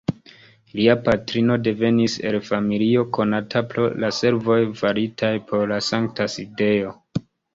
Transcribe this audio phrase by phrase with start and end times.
[0.77, 6.95] Lia patrino devenis el familio konata pro la servoj faritaj por la Sankta Sidejo.